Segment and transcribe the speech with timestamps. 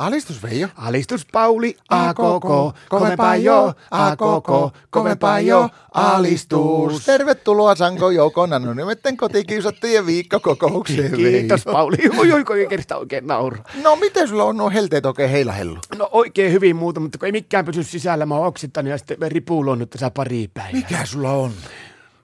[0.00, 0.68] Alistus Veijo.
[0.76, 7.04] Alistus Pauli, a koko, kovempaa jo, a koko, kovempaa jo, alistus.
[7.04, 13.64] Tervetuloa Sanko Joukon anonymetten kotikiusattujen viikkokokoukseen Kiitos Pauli, oi oi, kun kertaa oikein nauraa.
[13.82, 15.78] No miten sulla on nuo helteet oikein heilahellu?
[15.98, 19.32] No oikein hyvin muuta, mutta kun ei mikään pysy sisällä, mä oon oksittanut ja sitten
[19.32, 20.72] ripuulonnut tässä pari päivää.
[20.72, 21.52] Mikä sulla on?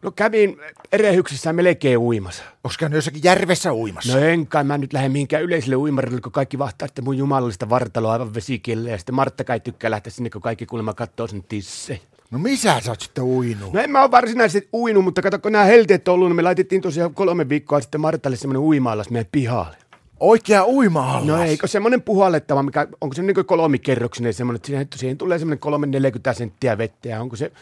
[0.03, 0.57] No kävin
[0.93, 2.43] erehyksissä melkein uimassa.
[2.65, 4.17] Onko käynyt jossakin järvessä uimassa?
[4.17, 7.69] No en kai mä nyt lähde mihinkään yleiselle uimarille, kun kaikki vahtaa sitten mun jumalallista
[7.69, 8.91] vartaloa aivan vesikille.
[8.91, 12.01] Ja sitten Martta kai tykkää lähteä sinne, kun kaikki kuulemma katsoo sen tissejä.
[12.31, 13.73] No missä sä oot sitten uinut?
[13.73, 16.43] No en mä ole varsinaisesti uinut, mutta kato, kun nämä helteet on ollut, niin me
[16.43, 19.77] laitettiin tosiaan kolme viikkoa sitten Martalle semmoinen uimaallas meidän pihalle.
[20.21, 25.19] Oikea uima No eikö semmoinen puhallettava, mikä, onko se niin kolmikerroksinen semmoinen, että siihen, siihen
[25.19, 27.53] tulee semmoinen 340 senttiä vettä ja onko se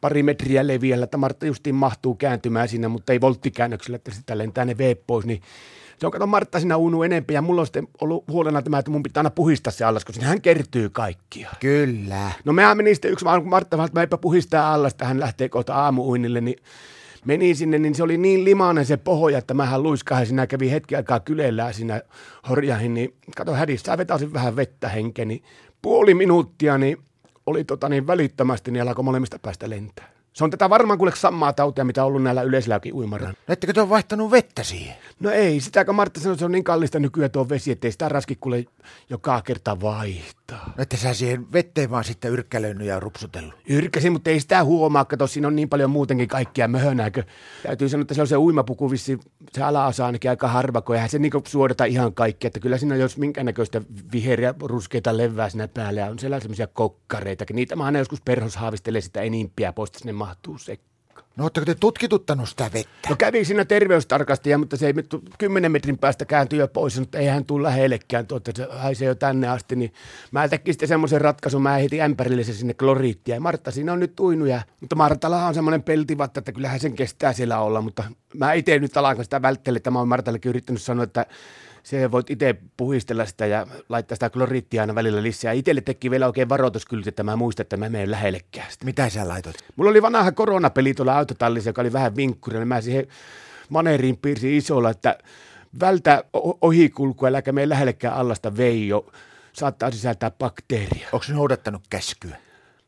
[0.00, 4.64] pari metriä leviällä, että Martta justiin mahtuu kääntymään siinä, mutta ei volttikäännöksellä, että sitä lentää
[4.64, 5.42] ne veet pois, niin
[5.98, 8.90] se on, kato Martta siinä unu enemmän ja mulla on sitten ollut huolena tämä, että
[8.90, 11.50] mun pitää aina puhistaa se allas, koska hän kertyy kaikkia.
[11.60, 12.32] Kyllä.
[12.44, 15.20] No mehän meni sitten yksi vaan, kun Martta vaan, että mä eipä puhistaa allasta, hän
[15.20, 16.56] lähtee kohta aamuuinille, niin
[17.24, 20.96] meni sinne, niin se oli niin limainen se pohja, että mähän luiskahin siinä kävi hetki
[20.96, 22.02] aikaa kylellään siinä
[22.48, 25.42] horjahin, niin kato hädissä vetäisin vähän vettä henkeä, niin
[25.82, 26.98] puoli minuuttia, niin
[27.50, 30.10] oli tota niin välittömästi, niin alkoi molemmista päästä lentää.
[30.32, 33.34] Se on tätä varmaan kuule samaa tautia, mitä on ollut näillä yleisilläkin uimaran.
[33.48, 34.96] Ettekö te ole vaihtanut vettä siihen?
[35.20, 38.08] No ei, sitä kun Martta sanoi, se on niin kallista nykyään tuo vesi, ettei sitä
[38.08, 38.64] raski kuule
[39.10, 40.39] joka kerta vaihtaa.
[40.56, 43.54] No ette sä siihen vetteen vaan sitten yrkkälöinyt ja rupsutellut?
[43.68, 47.22] Yrkäsin, mutta ei sitä huomaa, kato, siinä on niin paljon muutenkin kaikkia möhönääkö.
[47.62, 49.18] Täytyy sanoa, että se on se uimapuku vissi,
[49.52, 52.96] se alaosa ainakin aika harva, kun eihän se niin suodata ihan kaikki, että kyllä siinä
[52.96, 57.98] jos minkäännäköistä viheriä ruskeita levää siinä päällä ja on siellä sellaisia kokkareita, niitä mä aina
[57.98, 60.78] joskus perhos haavistelee sitä enimpiä pois, sinne mahtuu se.
[61.36, 63.08] No ootteko te tutkituttanut sitä vettä?
[63.10, 64.94] No kävi siinä terveystarkastaja, mutta se ei
[65.38, 69.14] 10 metrin päästä kääntyi jo pois, mutta ei hän tule lähellekään, tuota, se haisee jo
[69.14, 69.92] tänne asti, niin
[70.30, 74.00] mä tekin sitten semmoisen ratkaisun, mä heti ämpärille se sinne kloriittia, ja Martta siinä on
[74.00, 78.52] nyt uinuja, mutta Martalla on semmoinen peltivatta, että kyllähän sen kestää siellä olla, mutta mä
[78.52, 81.26] itse nyt alan sitä välttele, että mä oon Martallekin yrittänyt sanoa, että
[81.82, 85.52] se voit itse puhistella sitä ja laittaa sitä kloriittia aina välillä lisää.
[85.52, 88.84] Itelle teki vielä oikein varoituskylti, että mä muistan, että mä menen lähellekään sitä.
[88.84, 89.56] Mitä sä laitoit?
[89.76, 92.64] Mulla oli vanha koronapeli tuolla autotallissa, joka oli vähän vinkkurina.
[92.64, 93.06] Mä siihen
[93.68, 95.18] maneriin piirsin isolla, että
[95.80, 96.24] vältä
[96.60, 99.12] ohikulkua, äläkä mene lähellekään allasta veijo.
[99.52, 101.08] Saattaa sisältää bakteeria.
[101.12, 102.36] Onko se noudattanut käskyä?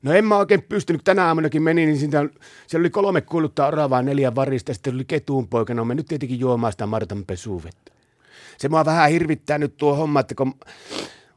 [0.02, 1.04] No en mä oikein pystynyt.
[1.04, 2.24] Tänä aamunakin menin, niin siitä,
[2.66, 5.74] siellä oli kolme kuuluttaa oravaa, neljä varista, sitten oli ketuunpoika.
[5.74, 7.92] No me nyt tietenkin juomaan sitä Martan pesuvettä
[8.58, 10.54] se mua vähän hirvittää nyt tuo homma, että kun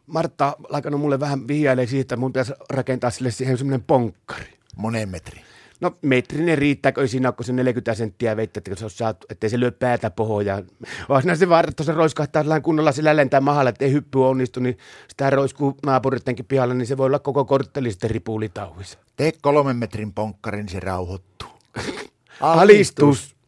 [0.08, 4.54] Martta lakannut mulle vähän vihjailee siitä, että mun pitäisi rakentaa sille siihen semmoinen ponkkari.
[4.76, 5.42] Monen metri.
[5.82, 9.72] No metrinen riittääkö siinä, kun se 40 senttiä vettä, että se saat, ettei se lyö
[9.72, 10.62] päätä pohjaa.
[11.10, 14.78] Vaan se vaan, että se roiskahtaa kunnolla sillä lentää mahalla, ettei hyppy onnistu, niin
[15.08, 19.00] sitä roiskuu naapurittenkin pihalle, niin se voi olla koko kortteli sitten ripuulitauhissa.
[19.16, 21.50] Tee kolmen metrin ponkkari, niin se rauhoittuu.
[22.40, 23.35] Alistus.